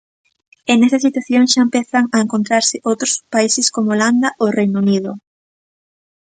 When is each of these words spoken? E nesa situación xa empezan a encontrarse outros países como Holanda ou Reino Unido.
E 0.71 0.73
nesa 0.79 1.03
situación 1.05 1.43
xa 1.51 1.59
empezan 1.67 2.03
a 2.15 2.17
encontrarse 2.25 2.83
outros 2.89 3.11
países 3.33 3.67
como 3.73 3.91
Holanda 3.91 4.29
ou 4.41 4.47
Reino 4.59 4.77
Unido. 4.83 5.11